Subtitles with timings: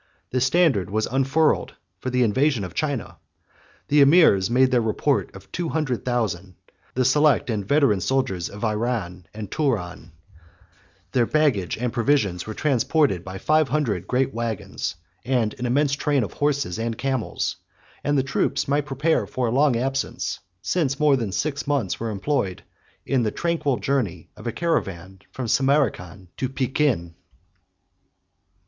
[0.31, 3.17] The standard was unfurled for the invasion of China:
[3.87, 6.55] the emirs made their report of two hundred thousand,
[6.95, 10.11] the select and veteran soldiers of Iran and Touran:
[11.11, 16.23] their baggage and provisions were transported by five hundred great wagons, and an immense train
[16.23, 17.57] of horses and camels;
[18.03, 22.09] and the troops might prepare for a long absence, since more than six months were
[22.09, 22.63] employed
[23.05, 27.13] in the tranquil journey of a caravan from Samarcand to Pekin.